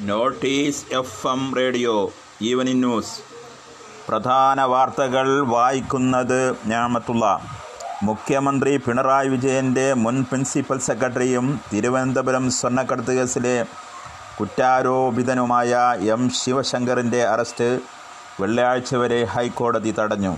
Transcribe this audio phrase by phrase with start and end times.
[0.00, 2.12] Notice F M radio
[2.42, 3.20] evening news.
[4.08, 7.40] പ്രധാന വാർത്തകൾ വായിക്കുന്നത് ഞാമത്തുള്ള.
[8.02, 13.64] മുഖ്യമന്ത്രി പിണറായി വിജയന്റെ മുൻ പ്രിൻസിപ്പൽ സെക്രട്ടറിയും തിരുവനന്തപുരം സ്വർണക്കടത്ത് കേസിലെ
[14.40, 17.80] കുറ്റാരോപിതനുമായ എം ശിവശങ്കറിന്റെ അറസ്റ്റ്
[18.40, 20.36] വെള്ളിയാഴ്ച വരെ ഹൈക്കോടതി തടഞ്ഞു.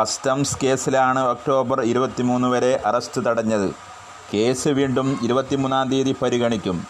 [0.00, 3.87] കസ്റ്റംസ് കേസിലാണ് ഒക്ടോബർ ഇരുപത്തിമൂന്ന് വരെ അറസ്റ്റ് തടഞ്ഞത്.
[4.34, 6.86] കേസ് വീണ്ടും ഇരുപത്തിമൂന്നാം തീയതി പരിഗണിക്കും.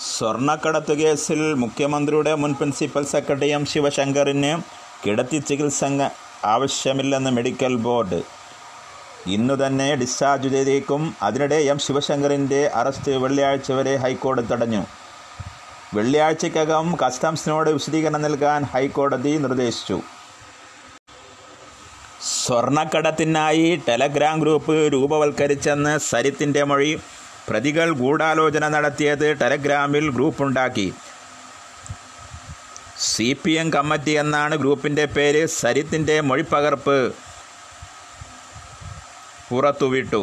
[0.00, 4.62] സ്വർണക്കടത്ത് കേസിൽ മുഖ്യമന്ത്രിയുടെ മുൻ പ്രിൻസിപ്പൽ സെക്രട്ടറി എം ശിവശങ്കറിന്
[5.06, 5.84] കിടത്തി ചികിത്സ
[6.44, 8.22] ആവശ്യമില്ലെന്ന് മെഡിക്കൽ ബോർഡ്.
[9.26, 14.84] ഇന്നു തന്നെ ഡിസ്ചാർജ് ചെയ്തേക്കും അതിനിടെ എം ശിവശങ്കറിന്റെ അറസ്റ്റ് വെള്ളിയാഴ്ച വരെ ഹൈക്കോടതി തടഞ്ഞു.
[15.94, 20.00] വെള്ളിയാഴ്ചക്കകം കസ്റ്റംസിനോട് വിശദീകരണം നൽകാൻ ഹൈക്കോടതി നിർദ്ദേശിച്ചു.
[22.42, 26.92] സ്വർണക്കടത്തിനായി ടെലഗ്രാം ഗ്രൂപ്പ് രൂപവൽക്കരിച്ചെന്ന് സരിത്തിന്റെ മൊഴി
[27.48, 30.88] പ്രതികൾ ഗൂഢാലോചന നടത്തിയത് ടെലഗ്രാമിൽ ഗ്രൂപ്പുണ്ടാക്കി.
[33.08, 36.98] സി പി എം കമ്മിറ്റി എന്നാണ് ഗ്രൂപ്പിന്റെ പേര് സരിത്തിന്റെ മൊഴിപ്പകർപ്പ്
[39.48, 40.22] പുറത്തുവിട്ടു.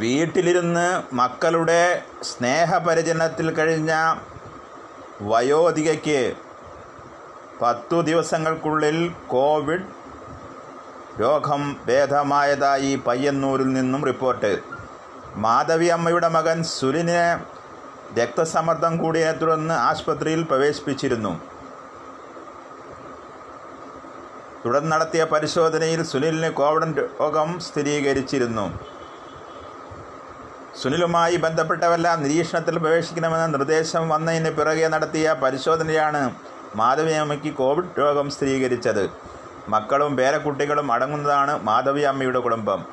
[0.00, 0.88] വീട്ടിലിരുന്ന്
[1.20, 1.82] മക്കളുടെ
[2.30, 3.92] സ്നേഹപരിചരണത്തിൽ കഴിഞ്ഞ
[5.30, 6.20] വയോധികയ്ക്ക്
[7.62, 9.86] പത്തു ദിവസങ്ങൾക്കുള്ളിൽ കോവിഡ്
[11.20, 14.58] രോഗം ഭേദമായതായി പയ്യന്നൂരിൽ നിന്നും റിപ്പോർട്ട്.
[15.34, 17.44] മാധവി അമ്മയുടെ മകൻ സുലിനെ
[18.18, 21.40] രക്തസമ്മർദ്ദം കൂടിയതിനെ തുടർന്ന് ആശുപത്രിയിൽ പ്രവേശിപ്പിച്ചിരുന്നു.
[24.64, 28.80] തുടർന്ന് നടത്തിയ പരിശോധനയിൽ സുനിലിന് കോവിഡ് രോഗം സ്ഥിരീകരിച്ചിരുന്നു.
[30.82, 36.34] സുനിലുമായി ബന്ധപ്പെട്ടവരെല്ലാം നിരീക്ഷണത്തിൽ പ്രവേശിക്കണമെന്ന നിർദ്ദേശം വന്നതിന് പിറകെ നടത്തിയ പരിശോധനയാണ്
[36.76, 39.10] മാധവി അമ്മയ്ക്ക് കോവിഡ് രോഗം സ്ഥിരീകരിച്ചത്.
[39.68, 42.84] മക്കളും പേരക്കുട്ടികളും അടങ്ങുന്നതാണ് മാധവിയമ്മയുടെ കുടുംബം.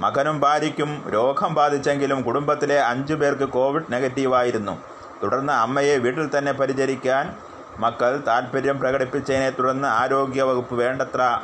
[0.00, 4.82] മകനും ഭാര്യയ്ക്കും രോഗം ബാധിച്ചെങ്കിലും കുടുംബത്തിലെ അഞ്ചു പേർക്ക് കോവിഡ് നെഗറ്റീവായിരുന്നു.
[5.22, 7.36] തുടർന്ന് അമ്മയെ വീട്ടിൽ തന്നെ പരിചരിക്കാൻ
[7.78, 11.38] മക്കൾ താൽപ്പര്യം പ്രകടിപ്പിച്ചതിനെ തുടർന്ന് ആരോഗ്യവകുപ്പ് വേണ്ടത്ര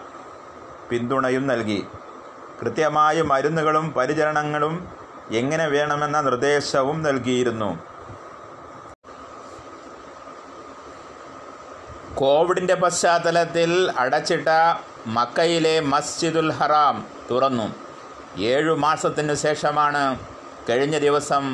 [0.91, 1.87] പിന്തുണയും നൽകി.
[2.63, 4.89] കൃത്യമായ മരുന്നുകളും പരിചരണങ്ങളും
[5.31, 7.90] എങ്ങനെ വേണമെന്ന നിർദ്ദേശവും നൽകിയിരുന്നു.
[12.21, 14.49] കോവിഡിന്റെ പശ്ചാത്തലത്തിൽ അടച്ചിട്ട
[15.07, 16.97] മക്കയിലെ മസ്ജിദുൽ ഹറാം
[17.31, 17.67] തുറന്നു.
[18.41, 20.19] ഏഴു മാസത്തിനു ശേഷമാണ്
[20.69, 21.45] കഴിഞ്ഞ ദിവസം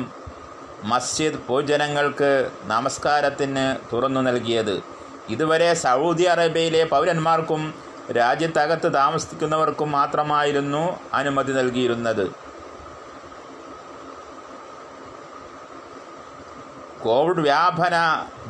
[0.83, 3.63] മസ്ജിദ് പൊതുജനങ്ങൾക്ക് നമസ്കാരത്തിന്
[3.93, 4.83] തുറന്നു നൽകിയത്.
[5.29, 7.73] ഇതുവരെ സൗദി അറേബ്യയിലെ പൗരന്മാർക്കും
[8.17, 12.25] രാജ്യത്തകത്ത് താമസിക്കുന്നവർക്കും മാത്രമായിരുന്നു അനുമതി നൽകിയിരുന്നത്.
[17.03, 17.95] കോവിഡ് വ്യാപന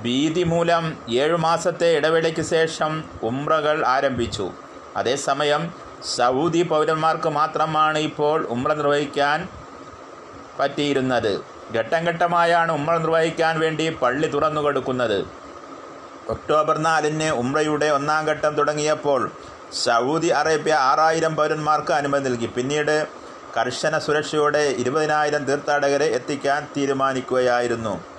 [0.03, 4.51] ഭീതി മൂലം ഏഴു മാസത്തെ ഇടവേളയ്ക്ക് ശേഷം ഉംറകൾ ആരംഭിച്ചു.
[4.97, 5.73] അതേസമയം
[6.17, 9.47] സൗദി പൗരന്മാർക്ക് മാത്രമാണ് ഇപ്പോൾ ഉംറ നിർവഹിക്കാൻ
[10.59, 11.41] പറ്റിയിരുന്നത്.
[11.75, 15.25] ഘട്ടം ഘട്ടമായാണ് ഉംറ നിർവഹിക്കാൻ വേണ്ടി പള്ളി തുറന്നു കൊടുക്കുന്നത്.
[16.29, 19.31] ഒക്ടോബർ നാലിന് ഉംറയുടെ ഒന്നാം ഘട്ടം തുടങ്ങിയപ്പോൾ
[19.85, 22.45] സൗദി അറേബ്യ ആറായിരം പൗരന്മാർക്ക് അനുമതി നൽകി.
[22.45, 23.07] പിന്നീട്
[23.57, 28.16] കർശന സുരക്ഷയോടെ ഇരുപതിനായിരം തീർത്ഥാടകരെ എത്തിക്കാൻ തീരുമാനിക്കുകയായിരുന്നു.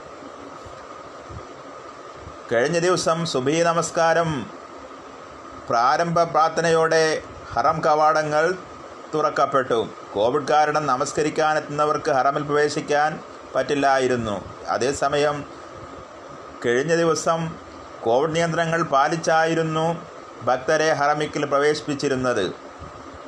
[2.51, 4.29] കഴിഞ്ഞ ദിവസം സുബി നമസ്കാരം
[5.69, 7.23] പ്രാരംഭ പ്രാർത്ഥനയോടെ
[7.53, 8.55] ഹറം കവാടങ്ങൾ
[9.15, 9.89] തുറക്കപ്പെട്ടു.
[10.15, 13.21] കോവിഡ് കാരണം നമസ്കരിക്കാനെത്തുന്നവർക്ക് ഹറമിൽ പ്രവേശിക്കാൻ
[13.55, 14.37] പറ്റില്ലായിരുന്നു.
[14.69, 15.45] അതേസമയം
[16.67, 17.41] കഴിഞ്ഞ ദിവസം
[18.03, 19.87] കോവിഡ് നിയന്ത്രണങ്ങൾ പാലിച്ചായിരുന്നു
[20.43, 22.45] ഭക്തരെ ഹറമിക്കിൽ പ്രവേശിപ്പിച്ചിരുന്നത്.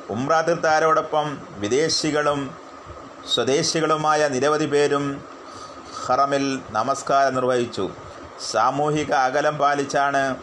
[0.09, 2.55] ഉംറ തീർത്ഥാരോടൊപ്പം വിദേശികളും
[3.33, 5.05] സ്വദേശികളുമായ നിരവധി പേരും
[6.05, 8.10] ഹറമിൽ നമസ്കാരം നിർവഹിച്ചു.
[8.49, 10.35] സാമൂഹിക അകലം പാലിച്ചാണ്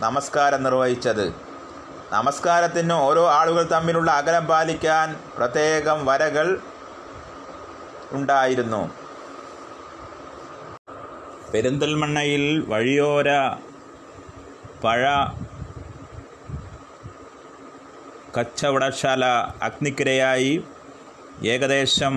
[0.00, 1.26] നമസ്കാരം നിർവഹിച്ചത്.
[2.12, 6.60] നമസ്കാരത്തിന് ഓരോ ആളുകൾ തമ്മിലുള്ള അകലം പാലിക്കാൻ പ്രത്യേകം വരകൾ
[8.12, 8.82] ഉണ്ടായിരുന്നു.
[11.52, 13.30] പെരിന്തൽമണ്ണയിൽ വഴിയോര
[14.84, 15.02] പഴ
[18.36, 19.24] കച്ചവടശാല
[19.62, 20.64] അഗ്നിക്കിരയായി
[21.44, 22.14] ഏകദേശം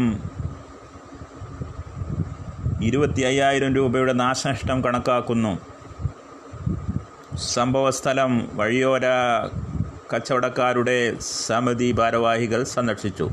[2.85, 5.59] ഇരുപത്തി അയ്യായിരം രൂപയുടെ നാശനഷ്ടം കണക്കാക്കുന്നു.
[7.37, 9.01] സംഭവസ്ഥലം വഴിയോര
[10.13, 13.29] കച്ചവടക്കാരുടെ സമിതി ഭാരവാഹികൾ സന്ദർശിച്ചു.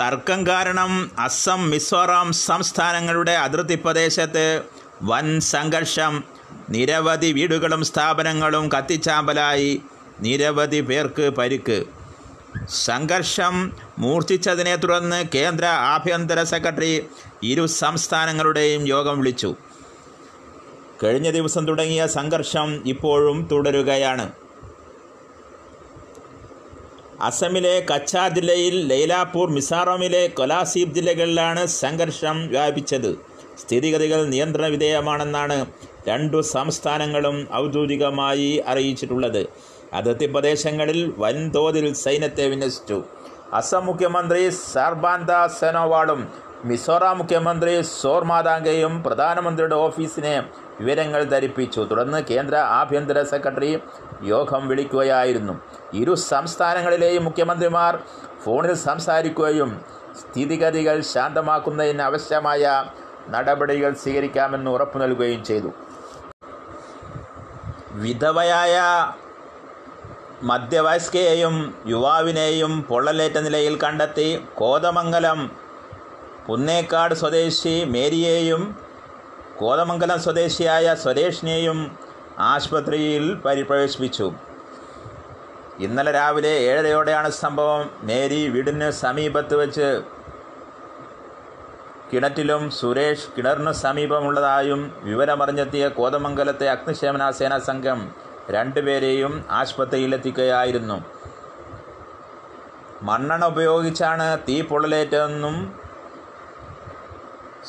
[0.00, 4.62] തർക്കം കാരണം അസം മിസോറാം സംസ്ഥാനങ്ങളുടെ അതിർത്തി പ്രദേശത്ത്
[5.02, 6.24] വൻ സംഘർഷം.
[6.70, 9.82] നിരവധി വീടുകളും സ്ഥാപനങ്ങളും കത്തിച്ചാമ്പലായി.
[10.20, 11.95] നിരവധി പേർക്ക് പരിക്ക്.
[12.68, 17.06] സംഘർഷം മൂർച്ഛിച്ചതിനെ തുടർന്ന് കേന്ദ്ര ആഭ്യന്തര സെക്രട്ടറി
[17.42, 19.54] ഇരു സംസ്ഥാനങ്ങളുടെയും യോഗം വിളിച്ചു.
[21.04, 24.32] കഴിഞ്ഞ ദിവസം തുടങ്ങിയ സംഘർഷം ഇപ്പോഴും തുടരുകയാണ്.
[27.20, 33.16] അസമിലെ കച്ചാർ ജില്ലയിൽ ലൈലാപൂർ മിസോറാമിലെ കൊലാസീബ് ജില്ലകളിലാണ് സംഘർഷം വ്യാപിച്ചത്.
[33.58, 35.66] സ്ഥിതിഗതികൾ നിയന്ത്രണ വിധേയമാണെന്നാണ്
[36.08, 39.46] രണ്ടു സംസ്ഥാനങ്ങളും ഔദ്യോഗികമായി അറിയിച്ചിട്ടുള്ളത്.
[39.98, 42.98] അതിർത്തി പ്രദേശങ്ങളിൽ വൻതോതിൽ സൈന്യത്തെ വിന്യസിച്ചു.
[43.58, 46.20] അസം മുഖ്യമന്ത്രി സർബാന്ത സെനോവാളും
[46.68, 50.34] മിസോറാം മുഖ്യമന്ത്രി സോർമാതാംഗയും പ്രധാനമന്ത്രിയുടെ ഓഫീസിനെ
[50.80, 51.80] വിവരങ്ങൾ ധരിപ്പിച്ചു.
[51.90, 53.70] തുടർന്ന് കേന്ദ്ര ആഭ്യന്തര സെക്രട്ടറി
[54.32, 55.54] യോഗം വിളിക്കുകയായിരുന്നു.
[56.00, 57.94] ഇരു സംസ്ഥാനങ്ങളിലെയും മുഖ്യമന്ത്രിമാർ
[58.44, 59.70] ഫോണിൽ സംസാരിക്കുകയും
[60.20, 62.64] സ്ഥിതിഗതികൾ ശാന്തമാക്കുന്നതിന് ആവശ്യമായ
[63.34, 65.70] നടപടികൾ സ്വീകരിക്കാമെന്ന് ഉറപ്പു നൽകുകയും ചെയ്തു.
[68.04, 68.74] വിധവയായ
[70.42, 75.50] മധ്യവയസ്കയെയും യുവാവിനെയും പൊള്ളലേറ്റ നിലയിൽ കണ്ടെത്തി കോതമംഗലം
[76.46, 78.78] പുന്നേക്കാട് സ്വദേശി മേരിയെയും
[79.60, 81.98] കോതമംഗലം സ്വദേശിയായ സ്വദേശിനെയും
[82.38, 84.32] ആശുപത്രിയിൽ പരിപ്രവേശിപ്പിച്ചു.
[85.80, 87.90] ഇന്നലെ രാവിലെ ഏഴരയോടെയാണ് സംഭവം.
[88.02, 90.00] മേരി വീടിന് സമീപത്ത് വെച്ച്
[92.12, 100.98] കിണറ്റിലും സുരേഷ് കിണറിനു സമീപമുള്ളതായും വിവരമറിഞ്ഞെത്തിയ കോതമംഗലത്തെ അഗ്നിശമന സേനാ സംഘം രണ്ടുപേരെയും ആശുപത്രിയിലെത്തിക്കുകയായിരുന്നു.
[103.02, 105.56] മണ്ണെണ്ണ ഉപയോഗിച്ചാണ് തീ പൊള്ളലേറ്റതെന്നും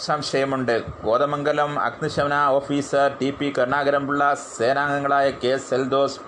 [0.06, 0.76] സംശയമുണ്ട്.
[1.04, 4.24] കോതമംഗലം അഗ്നിശമന officer T P Karunakarampillai
[4.58, 6.20] സേനാംഗങ്ങളായ K Seldos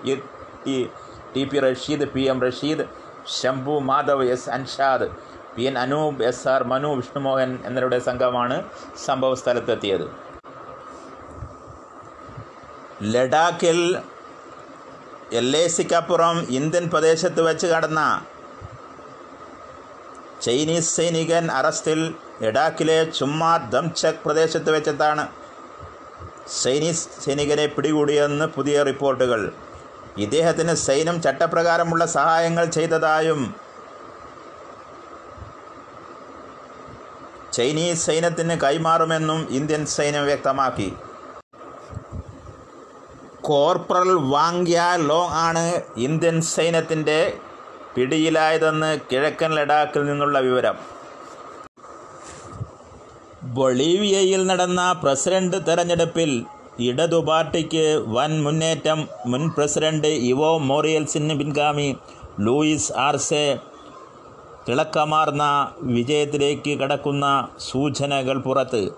[1.36, 2.84] T P Rasheed P M Rasheed
[3.40, 5.08] Shambhu Madhav S Anshad
[5.56, 8.56] P N Anoop S R Manu Vishnumohan എന്നിവരുടെ സംഘമാണ്
[9.06, 10.06] സംഭവ സ്ഥലത്തെത്തിയത്
[13.02, 13.78] ലഡാക്കിൽ
[15.38, 18.00] എൽ എ സിക്കപ്പുറം ഇന്ത്യൻ പ്രദേശത്ത് വെച്ച് കടന്ന
[20.42, 25.28] ചൈനീസ് സൈനികൻ അറസ്റ്റിൽ ലഡാക്കിലെ ചുമ്മാ ദംചക് പ്രദേശത്ത് വെച്ചെത്താണ്
[26.62, 29.52] ചൈനീസ് സൈനികനെ പിടികൂടിയെന്ന് പുതിയ റിപ്പോർട്ടുകൾ.
[30.18, 33.54] ഇദ്ദേഹത്തിന് സൈന്യം ചട്ടപ്രകാരമുള്ള സഹായങ്ങൾ ചെയ്തതായും
[37.52, 40.90] ചൈനീസ് സൈന്യത്തിന് കൈമാറുമെന്നും ഇന്ത്യൻ സൈന്യം വ്യക്തമാക്കി.
[43.50, 47.32] കോർപ്പറൽ വാങ്യ ലോങ് ആണ് ഇന്ത്യൻ സൈന്യത്തിന്റെ
[47.94, 50.74] പിടിയിലായതെന്ന് കിഴക്കൻ ലഡാക്കിൽ നിന്നുള്ള വിവരം.
[53.42, 56.44] ബൊളീവിയയിൽ നടന്ന പ്രസിഡന്റ് തെരഞ്ഞെടുപ്പിൽ
[56.78, 59.08] ഇടതു പാർട്ടിക്ക് വൻ മുന്നേറ്റം.
[59.26, 61.96] മുൻ പ്രസിഡന്റ് ഇവോ മോറിയൽസിന് പിൻഗാമി.
[62.40, 63.58] ലൂയിസ് ആർസെ
[64.68, 68.88] തിളക്കമാർന്ന വിജയത്തിലേക്ക് കടക്കുന്ന സൂചനകൾ പുറത്ത്.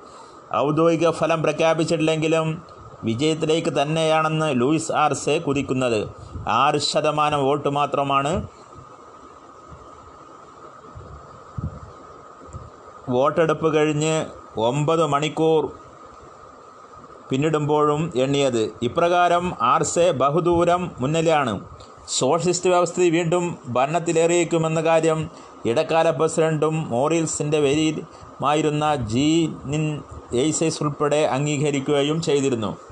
[0.57, 6.01] ഔദ്യോഗിക ഫലം പ്രഖ്യാപിച്ചിട്ടില്ലെങ്കിലും വിജയത്തിലേക്ക് തന്നെയാണെന്ന് ലൂയിസ് ആർസെ കുതിക്കുന്നത്
[6.49, 8.49] ആറ് ശതമാനം വോട്ട് മാത്രമാണ്
[13.09, 14.27] വോട്ടെടുപ്പ് കഴിഞ്ഞ്
[14.57, 15.73] ഒമ്പത് മണിക്കൂർ
[17.31, 18.73] പിന്നിടുമ്പോഴും എണ്ണിയത്.
[18.83, 21.61] ഇപ്രകാരം ആർസെ ബഹുദൂരം മുന്നിലാണ്.
[22.09, 25.31] സോഷ്യലിസ്റ്റ് വ്യവസ്ഥ വീണ്ടും ഭരണത്തിലേറിയേക്കുമെന്ന കാര്യം
[25.67, 30.03] ഇടക്കാല പ്രസിഡന്റും മോറിൽസിന്റെ വരിയുമായിരുന്ന ജീ നിൻ
[30.35, 32.92] എയ്സൈസ് ഉൾപ്പെടെ അംഗീകരിക്കുകയും ചെയ്തിരുന്നു.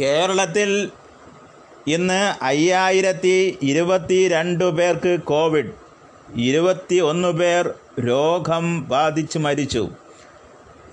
[0.00, 0.90] കേരളത്തിൽ
[1.86, 5.70] ഇന്ന് അയ്യായിരത്തി ഇരുപത്തി രണ്ട് പേർക്ക് കോവിഡ്
[6.34, 9.88] ഇരുപത്തി ഒന്ന് പേർ രോഗം ബാധിച്ച് മരിച്ചു.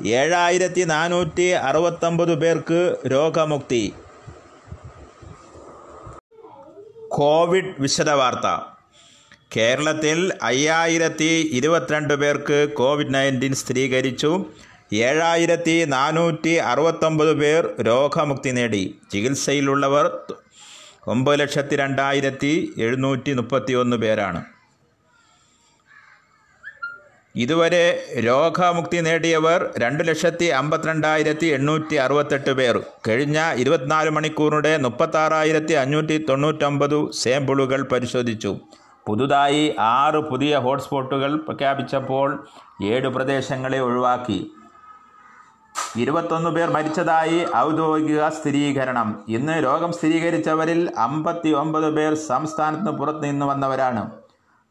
[0.05, 3.93] ഏഴായിരത്തി നാനൂറ്റി അറുപത്തൊമ്പത് പേർക്ക് രോഗമുക്തി.
[7.07, 8.63] കോവിഡ് വിശദവാർത്ത.
[9.55, 14.45] കേരളത്തിൽ അയ്യായിരത്തി ഇരുപത്തിരണ്ട് പേർക്ക് കോവിഡ് നയന്റീൻ സ്ഥിരീകരിച്ചു.
[14.91, 18.95] ഏഴായിരത്തി നാനൂറ്റി അറുപത്തൊമ്പത് പേർ രോഗമുക്തി നേടി.
[19.11, 20.19] ചികിത്സയിലുള്ളവർ
[21.07, 24.45] ഒമ്പത് ലക്ഷത്തി രണ്ടായിരത്തി എഴുന്നൂറ്റി മുപ്പത്തി ഒന്ന് പേരാണ്.
[27.35, 32.83] ഇതുവരെ രോഗമുക്തി നേടിയവർ രണ്ട് ലക്ഷത്തി അമ്പത്തിരണ്ടായിരത്തി എണ്ണൂറ്റി അറുപത്തെട്ട് പേർ.
[33.07, 38.59] കഴിഞ്ഞ ഇരുപത്തിനാല് മണിക്കൂറിനിടെ മുപ്പത്താറായിരത്തി അഞ്ഞൂറ്റി തൊണ്ണൂറ്റൊമ്പത് സാമ്പിളുകൾ പരിശോധിച്ചു.
[39.07, 42.47] പുതുതായി ആറ് പുതിയ ഹോട്ട്സ്പോട്ടുകൾ പ്രഖ്യാപിച്ചപ്പോൾ
[42.83, 44.51] ഏഴ് പ്രദേശങ്ങളെ ഒഴിവാക്കി.
[45.97, 49.23] ഇരുപത്തൊന്ന് പേർ മരിച്ചതായി ഔദ്യോഗിക സ്ഥിരീകരണം.
[49.27, 54.11] ഇന്ന് രോഗം സ്ഥിരീകരിച്ചവരിൽ അമ്പത്തി ഒമ്പത് പേർ സംസ്ഥാനത്തിന് പുറത്തു നിന്ന് വന്നവരാണ്.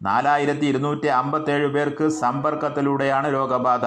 [0.02, 3.86] നാലായിരത്തി ഇരുന്നൂറ്റി അമ്പത്തേഴ് പേർക്ക് സമ്പർക്കത്തിലൂടെയാണ് രോഗബാധ.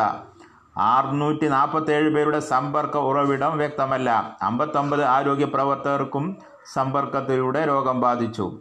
[0.77, 4.37] അറുന്നൂറ്റി നാൽപ്പത്തേഴ് പേരുടെ സമ്പർക്ക ഉറവിടം വ്യക്തമല്ല.
[4.41, 6.37] അമ്പത്തൊമ്പത് ആരോഗ്യ പ്രവർത്തകർക്കും
[6.73, 8.59] സമ്പർക്കത്തിലൂടെ രോഗം ബാധിച്ചു.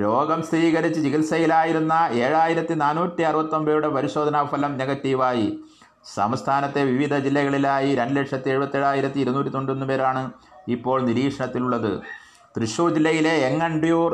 [0.00, 5.60] രോഗം സ്ഥിരീകരിച്ച് ചികിത്സയിലായിരുന്ന ഏഴായിരത്തി നാനൂറ്റി അറുപത്തൊമ്പതുടെ പരിശോധനാ ഫലം നെഗറ്റീവായി.
[6.14, 10.22] സംസ്ഥാനത്തെ വിവിധ ജില്ലകളിലായി രണ്ട് ലക്ഷത്തി എഴുപത്തേഴായിരത്തി ഇരുന്നൂറ്റി തൊണ്ണൂറ്റൊന്ന് പേരാണ്
[10.74, 11.92] ഇപ്പോൾ നിരീക്ഷണത്തിലുള്ളത്.
[12.56, 14.12] തൃശ്ശൂർ ജില്ലയിലെ എങ്ങണ്ടിയൂർ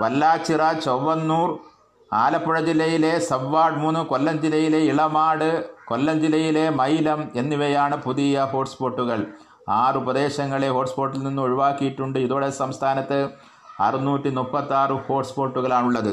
[0.00, 1.50] വല്ലാച്ചിറ ചൊവ്വന്നൂർ
[2.12, 5.50] ആലപ്പുഴ ജില്ലയിലെ സവ്വാഡ് മൂന്ന് കൊല്ലം ജില്ലയിലെ ഇളമാട്
[5.90, 9.20] കൊല്ലം ജില്ലയിലെ മൈലം എന്നിവയാണ് പുതിയ ഹോട്ട്സ്പോട്ടുകൾ.
[9.82, 12.18] ആറ് പ്രദേശങ്ങളെ ഹോട്ട്സ്പോട്ടിൽ നിന്ന് ഒഴിവാക്കിയിട്ടുണ്ട്.
[12.18, 13.18] ഇതോടെ സംസ്ഥാനത്ത്
[13.86, 16.12] അറുന്നൂറ്റി മുപ്പത്തി ആറ് ഹോട്ട്സ്പോട്ടുകളാണുള്ളത്.